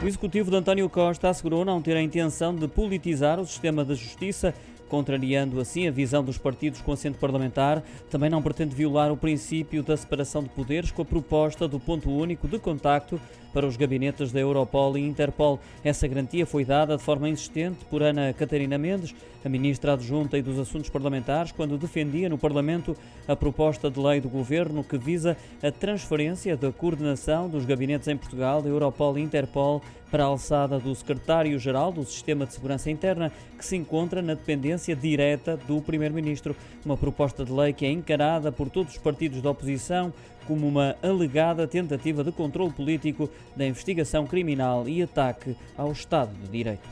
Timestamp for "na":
34.22-34.34